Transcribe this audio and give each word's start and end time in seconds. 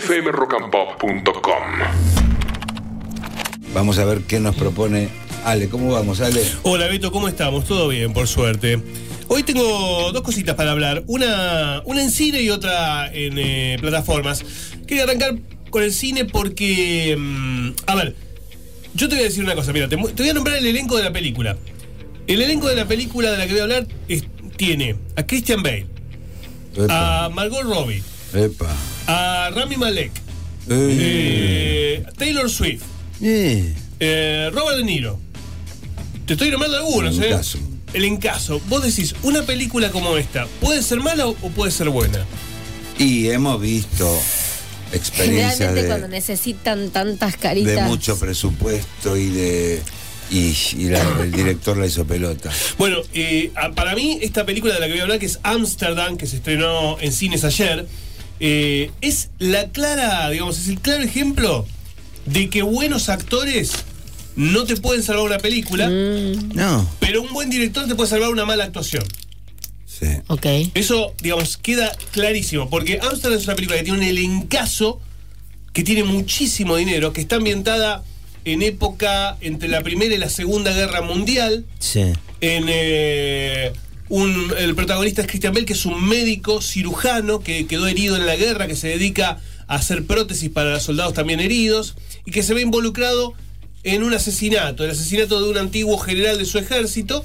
fmrockandpop.com. 0.00 1.62
Vamos 3.72 3.98
a 3.98 4.04
ver 4.04 4.20
qué 4.22 4.40
nos 4.40 4.54
propone 4.56 5.08
Ale. 5.44 5.68
¿Cómo 5.68 5.92
vamos, 5.92 6.20
Ale? 6.20 6.42
Hola 6.64 6.86
Beto, 6.86 7.10
¿cómo 7.12 7.28
estamos? 7.28 7.64
Todo 7.64 7.88
bien, 7.88 8.12
por 8.12 8.28
suerte. 8.28 8.80
Hoy 9.28 9.42
tengo 9.42 10.12
dos 10.12 10.22
cositas 10.22 10.54
para 10.54 10.72
hablar, 10.72 11.02
una, 11.06 11.82
una 11.86 12.02
en 12.02 12.10
cine 12.10 12.42
y 12.42 12.50
otra 12.50 13.10
en 13.12 13.38
eh, 13.38 13.76
plataformas. 13.80 14.44
Quería 14.86 15.04
arrancar 15.04 15.36
con 15.70 15.82
el 15.82 15.92
cine 15.92 16.24
porque, 16.26 17.16
mm, 17.18 17.70
a 17.86 17.94
ver, 17.96 18.14
yo 18.94 19.08
te 19.08 19.14
voy 19.16 19.24
a 19.24 19.28
decir 19.28 19.42
una 19.44 19.54
cosa, 19.54 19.72
mira, 19.72 19.88
te, 19.88 19.96
voy 19.96 20.28
a 20.28 20.32
nombrar 20.34 20.56
el 20.58 20.66
elenco 20.66 20.96
de 20.96 21.02
la 21.04 21.12
película. 21.12 21.56
El 22.26 22.42
elenco 22.42 22.68
de 22.68 22.76
la 22.76 22.86
película 22.86 23.30
de 23.32 23.38
la 23.38 23.46
que 23.46 23.52
voy 23.52 23.60
a 23.60 23.64
hablar 23.64 23.86
es- 24.08 24.24
tiene 24.56 24.96
a 25.16 25.26
Christian 25.26 25.62
Bale, 25.62 25.86
Epa. 26.76 27.24
a 27.24 27.28
Margot 27.30 27.62
Robbie, 27.62 28.02
Epa. 28.34 28.74
a 29.06 29.50
Rami 29.54 29.76
Malek, 29.76 30.10
Eh. 30.68 32.00
eh, 32.00 32.04
Taylor 32.18 32.50
Swift, 32.50 32.82
Eh. 33.22 33.74
eh, 34.00 34.50
Robert 34.52 34.78
De 34.78 34.84
Niro. 34.84 35.18
Te 36.26 36.32
estoy 36.32 36.50
nombrando 36.50 36.76
algunos, 36.78 37.16
El 37.18 37.24
¿eh? 37.24 37.28
encaso. 37.28 37.58
El 37.92 38.04
encaso. 38.04 38.60
Vos 38.68 38.82
decís, 38.82 39.14
una 39.22 39.42
película 39.42 39.90
como 39.90 40.16
esta, 40.16 40.46
¿puede 40.60 40.82
ser 40.82 40.98
mala 41.00 41.28
o 41.28 41.34
puede 41.34 41.70
ser 41.70 41.88
buena? 41.88 42.24
Y 42.98 43.28
hemos 43.28 43.60
visto 43.60 44.06
experiencias 44.92 45.52
Generalmente 45.58 45.86
cuando 45.88 46.08
de, 46.08 46.12
necesitan 46.14 46.90
tantas 46.90 47.32
de 47.32 47.38
caritas. 47.38 47.88
mucho 47.88 48.18
presupuesto 48.18 49.16
y 49.16 49.28
de. 49.30 49.82
Y, 50.28 50.56
y 50.76 50.88
la- 50.88 51.22
el 51.22 51.30
director 51.30 51.76
la 51.76 51.86
hizo 51.86 52.04
pelota. 52.04 52.50
Bueno, 52.78 52.98
eh, 53.14 53.52
para 53.76 53.94
mí, 53.94 54.18
esta 54.22 54.44
película 54.44 54.74
de 54.74 54.80
la 54.80 54.86
que 54.86 54.92
voy 54.92 55.00
a 55.00 55.02
hablar, 55.04 55.20
que 55.20 55.26
es 55.26 55.38
Amsterdam, 55.44 56.16
que 56.16 56.26
se 56.26 56.36
estrenó 56.36 56.98
en 57.00 57.12
cines 57.12 57.44
ayer, 57.44 57.86
eh, 58.40 58.90
es 59.00 59.30
la 59.38 59.68
clara, 59.70 60.28
digamos, 60.30 60.58
es 60.58 60.68
el 60.68 60.80
claro 60.80 61.02
ejemplo 61.02 61.66
de 62.26 62.48
que 62.50 62.62
buenos 62.62 63.08
actores 63.08 63.72
no 64.36 64.64
te 64.64 64.76
pueden 64.76 65.02
salvar 65.02 65.24
una 65.24 65.38
película, 65.38 65.88
No. 65.88 66.88
pero 67.00 67.22
un 67.22 67.32
buen 67.32 67.48
director 67.50 67.86
te 67.88 67.94
puede 67.94 68.10
salvar 68.10 68.30
una 68.30 68.44
mala 68.44 68.64
actuación. 68.64 69.04
Sí. 69.86 70.08
Ok. 70.26 70.44
Eso, 70.74 71.14
digamos, 71.22 71.56
queda 71.56 71.96
clarísimo, 72.12 72.68
porque 72.68 72.98
Amsterdam 73.00 73.38
es 73.38 73.44
una 73.46 73.54
película 73.56 73.78
que 73.78 73.84
tiene 73.84 73.98
un 73.98 74.04
elencazo, 74.04 75.00
que 75.72 75.82
tiene 75.82 76.04
muchísimo 76.04 76.76
dinero, 76.76 77.12
que 77.14 77.22
está 77.22 77.36
ambientada 77.36 78.04
en 78.44 78.60
época 78.62 79.38
entre 79.40 79.68
la 79.68 79.82
Primera 79.82 80.14
y 80.14 80.18
la 80.18 80.28
Segunda 80.28 80.72
Guerra 80.72 81.00
Mundial. 81.00 81.64
Sí. 81.78 82.00
En, 82.42 82.64
eh, 82.68 83.72
un- 84.08 84.52
el 84.58 84.74
protagonista 84.74 85.22
es 85.22 85.28
Christian 85.28 85.52
Bell, 85.54 85.64
que 85.64 85.72
es 85.72 85.84
un 85.86 86.06
médico 86.08 86.60
cirujano 86.62 87.40
que 87.40 87.66
quedó 87.66 87.86
herido 87.86 88.16
en 88.16 88.26
la 88.26 88.36
guerra, 88.36 88.66
que 88.66 88.76
se 88.76 88.88
dedica 88.88 89.38
a 89.66 89.74
hacer 89.74 90.04
prótesis 90.04 90.48
para 90.50 90.70
los 90.72 90.82
soldados 90.84 91.14
también 91.14 91.40
heridos, 91.40 91.96
y 92.24 92.30
que 92.30 92.42
se 92.42 92.54
ve 92.54 92.62
involucrado 92.62 93.34
en 93.82 94.02
un 94.02 94.14
asesinato, 94.14 94.84
el 94.84 94.90
asesinato 94.90 95.42
de 95.42 95.50
un 95.50 95.58
antiguo 95.58 95.98
general 95.98 96.38
de 96.38 96.44
su 96.44 96.58
ejército. 96.58 97.24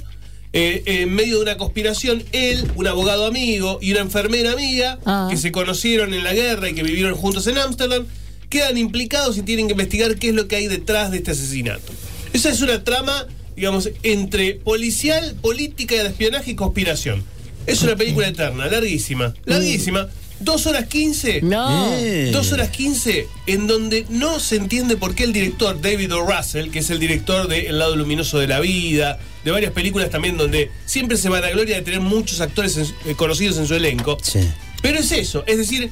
eh, 0.54 0.84
en 1.02 1.14
medio 1.16 1.38
de 1.38 1.44
una 1.44 1.56
conspiración, 1.56 2.26
él, 2.34 2.70
un 2.76 2.86
abogado 2.86 3.26
amigo 3.26 3.80
y 3.82 3.92
una 3.92 4.02
enfermera 4.02 4.52
amiga, 4.52 5.00
Ah. 5.06 5.30
que 5.32 5.38
se 5.38 5.50
conocieron 5.50 6.14
en 6.14 6.26
la 6.26 6.34
guerra 6.34 6.68
y 6.70 6.73
que 6.73 6.84
vivieron 6.84 7.16
juntos 7.16 7.48
en 7.48 7.58
Ámsterdam, 7.58 8.06
quedan 8.50 8.78
implicados 8.78 9.38
y 9.38 9.44
tienen 9.44 9.68
que 9.68 9.72
investigar 9.72 10.18
qué 10.18 10.28
es 10.28 10.36
lo 10.36 10.50
que 10.50 10.58
hay 10.58 10.68
detrás 10.68 11.10
de 11.10 11.20
este 11.20 11.32
asesinato. 11.32 11.94
Esa 12.34 12.50
es 12.50 12.60
una 12.60 12.84
trama, 12.84 13.28
digamos, 13.56 13.90
entre 14.04 14.56
policial, 14.56 15.36
política 15.42 15.96
de 15.96 16.10
espionaje 16.10 16.52
y 16.52 16.56
conspiración. 16.56 17.24
Es 17.68 17.82
una 17.84 17.96
película 17.96 18.28
eterna, 18.28 18.68
larguísima, 18.68 19.34
larguísima. 19.46 20.10
Dos 20.42 20.66
horas 20.66 20.88
quince. 20.88 21.40
No. 21.44 21.88
Dos 22.32 22.52
horas 22.52 22.70
15 22.70 23.28
en 23.46 23.68
donde 23.68 24.06
no 24.10 24.40
se 24.40 24.56
entiende 24.56 24.98
por 24.98 25.14
qué 25.14 25.24
el 25.24 25.34
director 25.34 25.80
David 25.80 26.16
O. 26.16 26.26
Russell, 26.26 26.72
que 26.72 26.80
es 26.80 26.90
el 26.90 27.00
director 27.00 27.48
de 27.48 27.68
El 27.68 27.78
lado 27.78 27.96
luminoso 27.96 28.40
de 28.40 28.48
la 28.48 28.60
vida, 28.60 29.20
de 29.46 29.52
varias 29.52 29.72
películas 29.72 30.10
también 30.10 30.38
donde 30.38 30.72
siempre 30.86 31.17
se 31.17 31.30
va 31.30 31.38
a 31.38 31.42
la 31.42 31.52
gloria 31.52 31.76
de 31.76 31.84
tener 31.84 32.00
muchos 32.00 32.42
actores 32.42 32.76
en 32.78 32.86
eh, 33.06 33.16
conocidos 33.16 33.58
en 33.58 33.67
su 33.67 33.76
elenco. 33.76 34.17
Sí. 34.23 34.40
Pero 34.82 34.98
es 34.98 35.11
eso, 35.11 35.44
es 35.45 35.58
decir, 35.58 35.92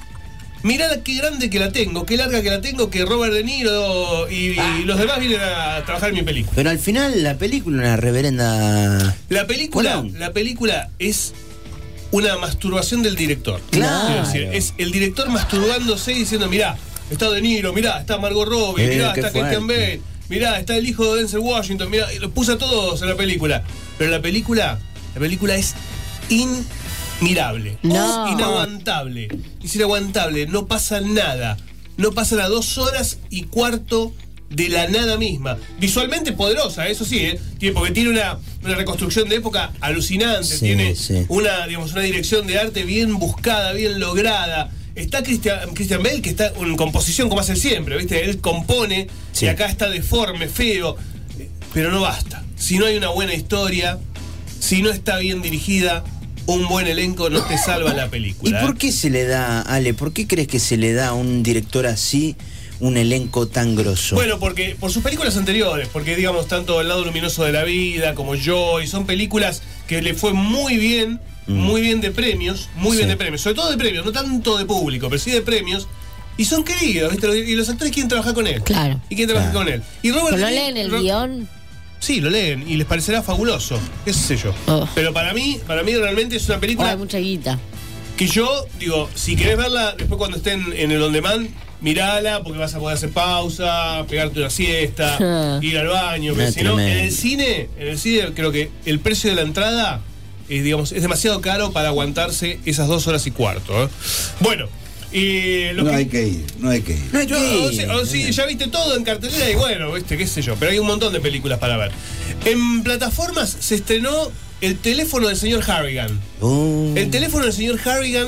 mirá 0.64 1.02
qué 1.04 1.16
grande 1.16 1.50
que 1.50 1.60
la 1.60 1.72
tengo, 1.72 2.06
qué 2.06 2.18
larga 2.18 2.42
que 2.42 2.50
la 2.50 2.62
tengo, 2.62 2.90
que 2.90 3.06
Robert 3.06 3.34
De 3.34 3.44
Niro 3.44 4.30
y, 4.30 4.60
y 4.60 4.84
los 4.86 4.98
demás 5.00 5.20
vienen 5.20 5.40
a 5.42 5.84
trabajar 5.86 6.10
en 6.10 6.16
mi 6.16 6.24
película. 6.24 6.54
Pero 6.56 6.70
al 6.70 6.80
final 6.80 7.24
la 7.24 7.38
película 7.38 7.78
una 7.78 7.98
reverenda. 7.98 9.16
La 9.30 9.48
película, 9.48 9.94
Colón. 9.96 10.16
la 10.20 10.32
película 10.34 10.90
es 11.00 11.34
una 12.12 12.38
masturbación 12.38 13.04
del 13.04 13.16
director. 13.16 13.62
Claro. 13.70 14.26
Decir, 14.26 14.50
es 14.52 14.74
el 14.78 14.92
director 14.92 15.30
masturbándose 15.30 16.14
y 16.14 16.20
diciendo, 16.20 16.50
mirá, 16.50 16.76
está 17.12 17.30
De 17.30 17.42
Niro, 17.42 17.72
mirá, 17.74 18.00
está 18.00 18.18
Margot 18.18 18.48
Robbie, 18.48 18.86
Eh, 18.86 18.96
mirá, 18.96 19.14
está 19.14 19.32
Christian. 19.32 19.68
Bale, 19.68 20.02
mirá, 20.28 20.60
está 20.60 20.76
el 20.76 20.88
hijo 20.88 21.14
de 21.14 21.22
Denzel 21.22 21.40
Washington, 21.40 21.90
mirá, 21.90 22.08
los 22.20 22.32
puso 22.32 22.54
a 22.54 22.58
todos 22.58 23.02
en 23.02 23.10
la 23.10 23.16
película. 23.16 23.64
Pero 23.98 24.10
la 24.12 24.22
película, 24.22 24.80
la 25.14 25.20
película 25.20 25.56
es 25.56 25.76
inmirable, 27.22 27.78
No. 27.84 28.28
es 28.28 28.34
inaguantable. 28.34 29.28
Es 29.64 29.76
inaguantable, 29.76 30.48
no 30.48 30.68
pasa 30.68 31.02
nada. 31.02 31.58
No 31.98 32.12
pasa 32.14 32.36
las 32.36 32.50
dos 32.50 32.78
horas 32.78 33.18
y 33.30 33.44
cuarto 33.44 34.14
de 34.50 34.70
la 34.70 34.88
nada 34.88 35.18
misma. 35.18 35.58
Visualmente 35.80 36.32
poderosa, 36.32 36.88
eso 36.88 37.06
sí, 37.06 37.20
¿eh? 37.20 37.40
Tiene- 37.60 37.74
porque 37.76 37.92
tiene 37.92 38.10
una, 38.10 38.40
una 38.64 38.76
reconstrucción 38.76 39.28
de 39.30 39.36
época 39.36 39.72
alucinante, 39.82 40.48
Sí, 40.48 40.60
tiene 40.62 40.96
sí. 40.96 41.26
una, 41.28 41.68
digamos, 41.68 41.92
una 41.92 42.02
dirección 42.02 42.48
de 42.48 42.58
arte 42.58 42.84
bien 42.84 43.20
buscada, 43.20 43.74
bien 43.74 44.00
lograda. 44.00 44.72
Está 44.96 45.22
Christian, 45.24 45.74
Christian 45.76 46.02
Bale, 46.02 46.22
que 46.22 46.30
está 46.30 46.52
en 46.60 46.76
composición 46.78 47.30
como 47.30 47.42
hace 47.42 47.56
siempre, 47.56 47.98
¿viste? 47.98 48.26
Él 48.26 48.40
compone 48.40 49.08
Sí. 49.34 49.46
y 49.46 49.50
acá 49.50 49.68
está 49.68 49.90
deforme, 49.90 50.48
feo, 50.48 50.96
pero 51.74 51.92
no 51.92 52.02
basta. 52.02 52.44
Si 52.58 52.78
no 52.80 52.86
hay 52.86 52.98
una 52.98 53.10
buena 53.10 53.34
historia, 53.34 54.00
si 54.60 54.82
no 54.82 54.90
está 54.90 55.18
bien 55.20 55.42
dirigida, 55.42 56.04
un 56.54 56.68
buen 56.68 56.88
elenco 56.88 57.30
no 57.30 57.42
te 57.44 57.58
salva 57.58 57.94
la 57.94 58.06
¿Y 58.08 58.10
película. 58.10 58.62
por 58.62 58.72
¿eh? 58.72 58.78
qué 58.80 58.92
se 58.92 59.10
le 59.10 59.26
da, 59.26 59.62
Ale, 59.62 59.94
por 59.94 60.14
qué 60.14 60.28
crees 60.28 60.48
que 60.48 60.60
se 60.60 60.78
le 60.78 60.94
da 60.94 61.10
a 61.10 61.14
un 61.14 61.44
director 61.44 61.86
así 61.88 62.36
un 62.80 62.96
elenco 62.98 63.48
tan 63.48 63.76
grosso? 63.76 64.16
Bueno, 64.16 64.40
porque 64.40 64.76
por 64.80 64.92
sus 64.92 65.04
películas 65.04 65.36
anteriores, 65.38 65.90
porque 65.92 66.16
digamos 66.16 66.48
tanto 66.48 66.80
El 66.82 66.88
lado 66.88 67.04
luminoso 67.04 67.44
de 67.44 67.52
la 67.52 67.64
vida 67.66 68.16
como 68.16 68.36
Joy, 68.36 68.88
son 68.88 69.06
películas 69.06 69.62
que 69.88 70.02
le 70.02 70.14
fue 70.14 70.34
muy 70.34 70.78
bien, 70.78 71.20
muy 71.48 71.82
bien 71.82 72.00
de 72.00 72.12
premios, 72.12 72.70
muy 72.76 72.96
bien 72.96 73.08
Mm. 73.08 73.12
De 73.12 73.18
premios, 73.18 73.42
sobre 73.42 73.56
todo 73.56 73.70
de 73.72 73.78
premios, 73.78 74.06
no 74.06 74.12
tanto 74.12 74.58
de 74.58 74.66
público, 74.66 75.10
pero 75.10 75.20
sí 75.20 75.32
de 75.32 75.42
premios. 75.42 75.88
Y 76.38 76.46
son 76.46 76.64
queridos, 76.64 77.12
¿viste? 77.12 77.38
Y 77.38 77.54
los 77.56 77.68
actores 77.68 77.92
quieren 77.92 78.08
trabajar 78.08 78.34
con 78.34 78.48
él. 78.48 78.62
Claro. 78.64 79.02
Y 79.10 79.16
quieren 79.18 79.36
trabajar 79.36 79.52
Claro. 79.52 79.66
con 79.66 79.74
él. 79.74 79.84
Y 80.02 80.12
Robert 80.12 80.36
Pero 80.38 80.42
no 80.42 80.50
leen 80.50 80.78
el 80.78 80.90
Ro- 80.90 81.02
guion. 81.02 81.50
Sí, 82.00 82.22
lo 82.22 82.30
leen 82.30 82.68
y 82.68 82.76
les 82.78 82.88
parecerá 82.88 83.22
fabuloso, 83.22 83.80
qué 84.06 84.14
sé 84.14 84.38
yo. 84.38 84.54
Oh. 84.68 84.88
Pero 84.96 85.14
para 85.14 85.34
mí, 85.34 85.60
para 85.68 85.84
mí 85.84 85.94
realmente 85.96 86.36
es 86.38 86.48
una 86.48 86.58
Oh, 86.58 86.62
película 86.62 86.92
hay 86.92 86.98
mucha 86.98 87.18
guita. 87.18 87.60
que 88.18 88.28
yo 88.28 88.66
digo, 88.80 89.10
si 89.16 89.36
querés 89.36 89.58
verla 89.58 89.96
después 89.98 90.18
cuando 90.18 90.38
estén 90.38 90.66
en 90.76 90.92
el 90.92 91.02
on 91.02 91.12
demand, 91.14 91.50
mirala 91.82 92.42
porque 92.44 92.60
vas 92.60 92.74
a 92.76 92.80
poder 92.80 92.98
hacer 92.98 93.10
pausa, 93.12 94.06
pegarte 94.10 94.40
una 94.40 94.50
siesta, 94.50 95.18
ir 95.62 95.78
al 95.78 95.88
baño, 95.88 96.34
pero 96.36 96.48
Ah, 96.48 96.52
si 96.52 96.62
no, 96.64 96.80
en 96.80 96.88
el 96.88 97.12
cine, 97.12 97.70
en 97.78 97.88
el 97.90 97.98
cine 98.00 98.34
creo 98.34 98.52
que 98.52 98.70
el 98.86 99.00
precio 99.00 99.30
de 99.30 99.36
la 99.38 99.42
entrada 99.44 100.02
es, 100.50 100.64
digamos, 100.64 100.92
es 100.94 101.02
demasiado 101.02 101.42
caro 101.42 101.72
para 101.72 101.90
aguantarse 101.90 102.60
esas 102.66 102.88
dos 102.88 103.08
horas 103.08 103.26
y 103.28 103.32
cuarto. 103.32 103.84
¿eh? 103.84 103.88
Bueno, 104.40 104.68
y 105.12 105.74
lo 105.74 105.84
No 105.84 105.90
que- 105.92 105.96
hay 105.96 106.06
que 106.08 106.28
ir, 106.28 106.46
no 106.60 106.70
hay 106.70 106.82
que 106.82 106.94
ir. 106.94 107.10
No 107.12 107.20
hay 107.20 107.26
yo, 107.28 107.38
que 107.38 107.46
o 107.46 107.72
ir. 107.72 107.90
o 107.92 108.06
sí, 108.06 108.32
ya 108.32 108.46
viste 108.46 108.68
todo 108.68 108.96
en 108.96 109.04
cartelera 109.04 109.50
y 109.50 109.56
bueno, 109.56 109.92
viste, 109.92 110.18
qué 110.18 110.28
sé 110.28 110.42
yo, 110.42 110.56
pero 110.56 110.72
hay 110.72 110.80
un 110.80 110.88
montón 110.88 111.12
de 111.14 111.20
películas 111.20 111.58
para 111.60 111.78
ver. 111.78 111.92
En 112.46 112.84
plataformas 112.84 113.50
se 113.60 113.76
estrenó 113.76 114.32
El 114.62 114.78
teléfono 114.78 115.28
del 115.30 115.38
señor 115.38 115.64
Harrigan. 115.72 116.20
Uh, 116.42 116.94
El 116.98 117.10
teléfono 117.10 117.46
del 117.46 117.54
señor 117.54 117.80
Harrigan 117.86 118.28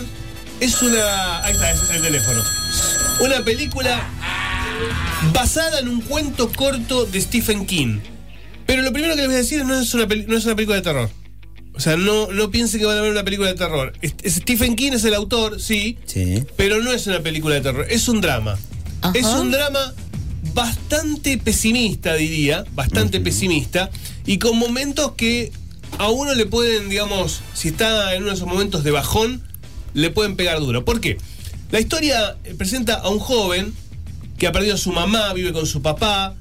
es 0.61 0.81
una. 0.81 1.43
Ahí 1.43 1.51
está, 1.53 1.71
ese 1.71 1.83
es 1.83 1.89
el 1.91 2.01
teléfono. 2.01 2.41
Una 3.19 3.43
película 3.43 4.01
basada 5.33 5.79
en 5.79 5.89
un 5.89 6.01
cuento 6.01 6.49
corto 6.53 7.05
de 7.05 7.19
Stephen 7.21 7.65
King. 7.65 7.99
Pero 8.65 8.81
lo 8.83 8.93
primero 8.93 9.13
que 9.15 9.21
les 9.21 9.27
voy 9.27 9.35
a 9.35 9.39
decir 9.39 9.59
es 9.59 9.65
no 9.65 9.77
es 9.79 9.93
una, 9.93 10.07
peli- 10.07 10.25
no 10.27 10.37
es 10.37 10.45
una 10.45 10.55
película 10.55 10.77
de 10.77 10.81
terror. 10.83 11.09
O 11.81 11.83
sea, 11.83 11.97
no, 11.97 12.27
no 12.31 12.51
piensen 12.51 12.79
que 12.79 12.85
van 12.85 12.99
a 12.99 13.01
ver 13.01 13.09
una 13.11 13.23
película 13.23 13.49
de 13.49 13.55
terror. 13.55 13.91
Es- 14.03 14.13
es- 14.21 14.35
Stephen 14.35 14.75
King 14.75 14.91
es 14.91 15.03
el 15.03 15.15
autor, 15.15 15.59
sí, 15.59 15.97
Sí. 16.05 16.43
pero 16.55 16.79
no 16.79 16.91
es 16.91 17.07
una 17.07 17.21
película 17.21 17.55
de 17.55 17.61
terror. 17.61 17.87
Es 17.89 18.07
un 18.07 18.21
drama. 18.21 18.55
Ajá. 19.01 19.17
Es 19.17 19.25
un 19.25 19.49
drama 19.49 19.91
bastante 20.53 21.39
pesimista, 21.39 22.13
diría, 22.13 22.65
bastante 22.75 23.19
pesimista, 23.19 23.89
y 24.27 24.37
con 24.37 24.59
momentos 24.59 25.13
que 25.13 25.51
a 25.97 26.09
uno 26.09 26.35
le 26.35 26.45
pueden, 26.45 26.87
digamos, 26.87 27.39
si 27.55 27.69
está 27.69 28.13
en 28.13 28.21
uno 28.21 28.29
de 28.29 28.35
esos 28.35 28.47
momentos 28.47 28.83
de 28.83 28.91
bajón, 28.91 29.41
le 29.95 30.11
pueden 30.11 30.35
pegar 30.35 30.59
duro. 30.59 30.85
¿Por 30.85 31.01
qué? 31.01 31.17
La 31.71 31.79
historia 31.79 32.37
eh, 32.43 32.53
presenta 32.55 32.93
a 32.93 33.09
un 33.09 33.17
joven 33.17 33.73
que 34.37 34.45
ha 34.45 34.51
perdido 34.51 34.75
a 34.75 34.77
su 34.77 34.91
mamá, 34.91 35.33
vive 35.33 35.51
con 35.51 35.65
su 35.65 35.81
papá, 35.81 36.35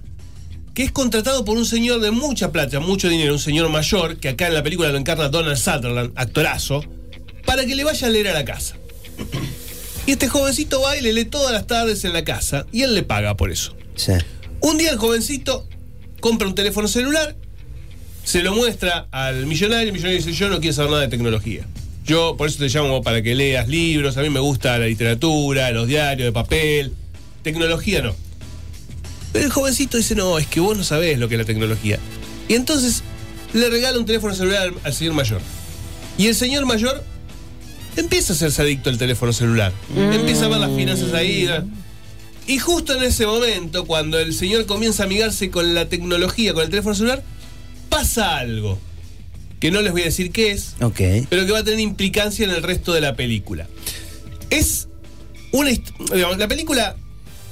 que 0.74 0.84
es 0.84 0.92
contratado 0.92 1.44
por 1.44 1.56
un 1.56 1.66
señor 1.66 2.00
de 2.00 2.10
mucha 2.10 2.52
plata, 2.52 2.80
mucho 2.80 3.08
dinero, 3.08 3.32
un 3.32 3.38
señor 3.38 3.68
mayor, 3.70 4.18
que 4.18 4.28
acá 4.28 4.46
en 4.46 4.54
la 4.54 4.62
película 4.62 4.90
lo 4.90 4.98
encarna 4.98 5.28
Donald 5.28 5.56
Sutherland, 5.56 6.12
actorazo, 6.14 6.84
para 7.44 7.64
que 7.64 7.74
le 7.74 7.84
vaya 7.84 8.06
a 8.06 8.10
leer 8.10 8.28
a 8.28 8.32
la 8.32 8.44
casa. 8.44 8.76
Y 10.06 10.12
este 10.12 10.28
jovencito 10.28 10.80
va 10.80 10.96
y 10.96 11.02
le 11.02 11.12
lee 11.12 11.24
todas 11.24 11.52
las 11.52 11.66
tardes 11.66 12.04
en 12.04 12.12
la 12.12 12.24
casa 12.24 12.66
y 12.72 12.82
él 12.82 12.94
le 12.94 13.02
paga 13.02 13.36
por 13.36 13.50
eso. 13.50 13.76
Sí. 13.96 14.12
Un 14.60 14.78
día 14.78 14.90
el 14.90 14.98
jovencito 14.98 15.66
compra 16.20 16.48
un 16.48 16.54
teléfono 16.54 16.88
celular, 16.88 17.36
se 18.24 18.42
lo 18.42 18.54
muestra 18.54 19.08
al 19.10 19.46
millonario, 19.46 19.88
el 19.88 19.92
millonario 19.92 20.18
dice, 20.18 20.32
yo 20.32 20.48
no 20.48 20.60
quiero 20.60 20.74
saber 20.74 20.90
nada 20.90 21.02
de 21.02 21.08
tecnología. 21.08 21.66
Yo 22.04 22.36
por 22.36 22.48
eso 22.48 22.58
te 22.58 22.68
llamo 22.68 23.02
para 23.02 23.22
que 23.22 23.34
leas 23.34 23.68
libros, 23.68 24.16
a 24.16 24.22
mí 24.22 24.30
me 24.30 24.40
gusta 24.40 24.78
la 24.78 24.86
literatura, 24.86 25.70
los 25.70 25.86
diarios 25.86 26.26
de 26.26 26.32
papel, 26.32 26.92
tecnología 27.42 28.02
no. 28.02 28.14
Pero 29.32 29.44
el 29.44 29.52
jovencito 29.52 29.96
dice, 29.96 30.14
no, 30.14 30.38
es 30.38 30.46
que 30.46 30.60
vos 30.60 30.76
no 30.76 30.84
sabés 30.84 31.18
lo 31.18 31.28
que 31.28 31.34
es 31.36 31.38
la 31.38 31.44
tecnología. 31.44 31.98
Y 32.48 32.54
entonces 32.54 33.02
le 33.52 33.70
regala 33.70 33.98
un 33.98 34.06
teléfono 34.06 34.34
celular 34.34 34.62
al, 34.62 34.74
al 34.82 34.94
señor 34.94 35.14
mayor. 35.14 35.40
Y 36.18 36.26
el 36.26 36.34
señor 36.34 36.66
mayor 36.66 37.04
empieza 37.96 38.32
a 38.32 38.36
hacerse 38.36 38.62
adicto 38.62 38.90
al 38.90 38.98
teléfono 38.98 39.32
celular. 39.32 39.72
Empieza 39.96 40.46
a 40.46 40.48
ver 40.48 40.58
las 40.58 40.74
finanzas 40.74 41.12
ahí. 41.12 41.48
Y 42.46 42.58
justo 42.58 42.94
en 42.94 43.02
ese 43.02 43.26
momento, 43.26 43.84
cuando 43.86 44.18
el 44.18 44.34
señor 44.34 44.66
comienza 44.66 45.04
a 45.04 45.06
amigarse 45.06 45.50
con 45.50 45.74
la 45.74 45.88
tecnología, 45.88 46.52
con 46.52 46.64
el 46.64 46.70
teléfono 46.70 46.94
celular, 46.94 47.22
pasa 47.88 48.38
algo. 48.38 48.78
Que 49.60 49.70
no 49.70 49.82
les 49.82 49.92
voy 49.92 50.02
a 50.02 50.06
decir 50.06 50.32
qué 50.32 50.52
es, 50.52 50.74
pero 51.28 51.44
que 51.44 51.52
va 51.52 51.58
a 51.58 51.64
tener 51.64 51.80
implicancia 51.80 52.44
en 52.46 52.50
el 52.50 52.62
resto 52.62 52.94
de 52.94 53.02
la 53.02 53.14
película. 53.14 53.68
Es 54.48 54.88
una 55.52 55.70
digamos, 56.14 56.38
la 56.38 56.48
película 56.48 56.96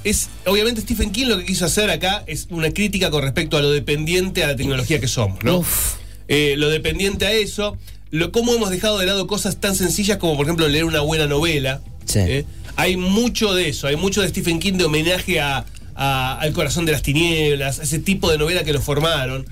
es 0.05 0.29
obviamente 0.47 0.81
Stephen 0.81 1.11
King 1.11 1.27
lo 1.27 1.39
que 1.39 1.45
quiso 1.45 1.65
hacer 1.65 1.91
acá 1.91 2.25
es 2.27 2.47
una 2.51 2.71
crítica 2.71 3.11
con 3.11 3.23
respecto 3.23 3.57
a 3.57 3.63
lo 3.63 3.71
dependiente 3.71 4.45
a 4.45 4.49
la 4.49 4.57
tecnología 4.57 5.01
que 5.01 5.09
somos, 5.09 5.43
¿no? 5.45 5.59
Eh, 6.29 6.55
lo 6.57 6.69
dependiente 6.69 7.27
a 7.27 7.33
eso, 7.33 7.77
lo 8.11 8.31
cómo 8.33 8.55
hemos 8.55 8.71
dejado 8.71 8.99
de 8.99 9.07
lado 9.07 9.27
cosas 9.27 9.61
tan 9.61 9.75
sencillas 9.75 10.19
como 10.19 10.37
por 10.37 10.47
ejemplo 10.47 10.69
leer 10.69 10.85
una 10.85 11.01
buena 11.01 11.27
novela. 11.27 11.81
Sí. 12.05 12.21
¿eh? 12.21 12.45
Hay 12.77 12.97
mucho 12.97 13.55
de 13.55 13.69
eso, 13.69 13.87
hay 13.89 13.97
mucho 13.97 14.23
de 14.23 14.29
Stephen 14.29 14.61
King 14.61 14.75
de 14.75 14.85
homenaje 14.85 15.41
a, 15.41 15.65
a- 15.95 16.39
al 16.41 16.53
corazón 16.53 16.85
de 16.87 16.93
las 16.93 17.03
tinieblas, 17.03 17.81
a 17.81 17.83
ese 17.83 17.99
tipo 17.99 18.31
de 18.31 18.39
novela 18.39 18.63
que 18.65 18.73
lo 18.73 18.81
formaron. 18.81 19.47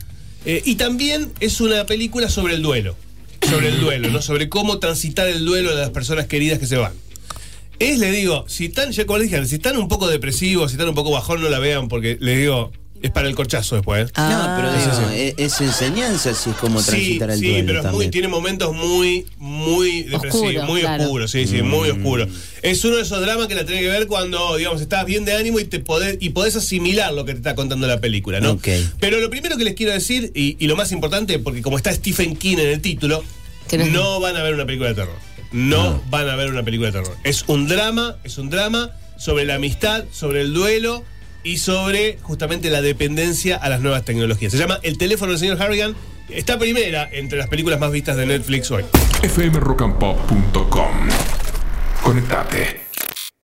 Eh, 0.44 0.62
y 0.64 0.76
también 0.76 1.32
es 1.40 1.60
una 1.60 1.87
película 1.87 2.28
sobre 2.31 2.54
el 2.54 2.62
duelo, 2.62 2.96
sobre 3.50 3.69
el 3.69 3.81
duelo, 3.81 4.10
¿no? 4.10 4.22
Sobre 4.22 4.48
cómo 4.48 4.78
transitar 4.78 5.26
el 5.26 5.44
duelo 5.44 5.70
de 5.75 5.81
las 5.81 5.90
personas 5.90 6.26
queridas 6.26 6.60
que 6.60 6.66
se 6.69 6.76
van. 6.76 6.93
Es, 7.78 7.99
le 7.99 8.11
digo, 8.11 8.44
si 8.49 8.67
están, 8.67 8.93
ya 8.93 9.05
como 9.06 9.19
les 9.19 9.31
dije, 9.31 9.44
si 9.46 9.56
están 9.56 9.76
un 9.76 9.88
poco 9.88 10.08
depresivos, 10.08 10.70
si 10.70 10.76
están 10.76 10.88
un 10.88 10.94
poco 10.94 11.11
bajón, 11.11 11.43
no 11.43 11.49
la 11.49 11.58
vean, 11.58 11.88
porque 11.88 12.17
les 12.20 12.38
digo, 12.38 12.73
es 13.02 13.11
para 13.11 13.28
el 13.28 13.34
corchazo 13.34 13.75
después. 13.76 14.08
¿eh? 14.08 14.12
Ah. 14.14 14.56
no, 14.56 14.56
pero 14.56 14.73
sí, 14.75 14.90
digo, 14.90 15.11
sí. 15.11 15.34
Es, 15.37 15.52
es 15.55 15.61
enseñanza, 15.61 16.31
así 16.31 16.49
es 16.50 16.56
como 16.56 16.81
Sí, 16.81 16.87
transitar 17.19 17.31
el 17.32 17.38
sí, 17.38 17.49
duelo 17.50 17.67
pero 17.67 17.81
es 17.81 17.93
muy, 17.94 18.08
tiene 18.08 18.28
momentos 18.28 18.75
muy, 18.75 19.26
muy 19.37 20.05
depresivos, 20.05 20.46
Oscuro, 20.49 20.62
muy 20.67 20.81
claro. 20.81 21.05
oscuros, 21.05 21.31
sí, 21.31 21.46
sí, 21.46 21.61
muy 21.62 21.93
Mm. 21.93 21.96
oscuro. 21.99 22.26
Es 22.62 22.82
uno 22.87 22.96
de 22.96 23.02
esos 23.02 23.20
dramas 23.20 23.46
que 23.46 23.55
la 23.55 23.67
tenés 23.67 23.82
que 23.82 23.88
ver 23.88 24.06
cuando, 24.06 24.56
digamos, 24.56 24.81
estás 24.81 25.05
bien 25.05 25.26
de 25.26 25.34
ánimo 25.34 25.61
y 25.61 25.64
te 25.64 25.79
podés, 25.79 26.17
y 26.20 26.31
podés 26.31 26.56
asimilar 26.56 27.12
lo 27.12 27.26
que 27.26 27.32
te 27.32 27.38
está 27.38 27.55
contando 27.55 27.87
la 27.87 28.00
película, 28.00 28.40
¿no? 28.40 28.52
Ok. 28.52 28.69
Pero 28.99 29.20
lo 29.20 29.29
primero 29.29 29.58
que 29.58 29.64
les 29.64 29.75
quiero 29.75 29.93
decir, 29.93 30.32
y, 30.34 30.56
y 30.58 30.67
lo 30.67 30.76
más 30.76 30.93
importante, 30.93 31.38
porque 31.38 31.61
como 31.61 31.76
está 31.76 31.93
Stephen 31.93 32.34
King 32.37 32.56
en 32.56 32.69
el 32.69 32.81
título, 32.81 33.22
no 33.93 34.19
van 34.20 34.37
a 34.37 34.43
ver 34.43 34.55
una 34.55 34.64
película 34.64 34.88
de 34.88 34.94
terror. 34.94 35.17
No 35.52 35.82
Ah. 35.82 36.00
van 36.10 36.28
a 36.28 36.37
ver 36.37 36.50
una 36.50 36.62
película 36.62 36.90
de 36.90 37.00
terror. 37.00 37.16
Es 37.25 37.44
un 37.48 37.69
drama, 37.69 38.16
es 38.25 38.38
un 38.38 38.50
drama 38.50 38.90
sobre 39.19 39.44
la 39.44 39.54
amistad, 39.56 40.04
sobre 40.12 40.40
el 40.43 40.52
duelo 40.54 41.04
y 41.43 41.58
sobre 41.58 42.19
justamente 42.22 42.70
la 42.70 42.82
dependencia 42.82 43.56
a 43.56 43.69
las 43.69 43.81
nuevas 43.81 44.04
tecnologías. 44.04 44.52
Se 44.52 44.58
llama 44.58 44.78
El 44.82 44.98
teléfono 44.98 45.31
del 45.32 45.38
señor 45.38 45.62
Harrigan. 45.62 45.94
Está 46.28 46.58
primera 46.58 47.08
entre 47.12 47.38
las 47.38 47.48
películas 47.48 47.78
más 47.78 47.93
vistas 47.93 48.16
de 48.16 48.26
Netflix 48.26 48.70
hoy. 48.72 48.84
fmrockandpop.com. 49.22 51.08
Conectate. 52.02 52.85